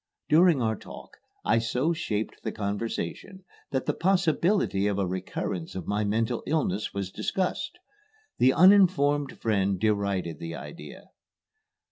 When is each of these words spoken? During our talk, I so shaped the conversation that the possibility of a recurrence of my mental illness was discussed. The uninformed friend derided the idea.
During 0.29 0.63
our 0.63 0.75
talk, 0.75 1.11
I 1.45 1.59
so 1.59 1.93
shaped 1.93 2.41
the 2.41 2.51
conversation 2.51 3.43
that 3.69 3.85
the 3.85 3.93
possibility 3.93 4.87
of 4.87 4.97
a 4.97 5.05
recurrence 5.05 5.75
of 5.75 5.85
my 5.85 6.03
mental 6.03 6.41
illness 6.47 6.91
was 6.91 7.11
discussed. 7.11 7.77
The 8.39 8.51
uninformed 8.51 9.37
friend 9.39 9.79
derided 9.79 10.39
the 10.39 10.55
idea. 10.55 11.11